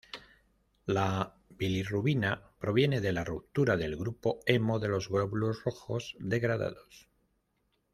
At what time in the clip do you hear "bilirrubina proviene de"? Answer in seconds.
1.59-3.13